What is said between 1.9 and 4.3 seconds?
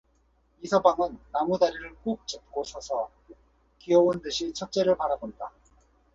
꾹 짚고 서서 귀여운